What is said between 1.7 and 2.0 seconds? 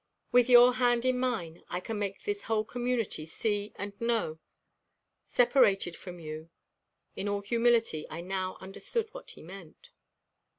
can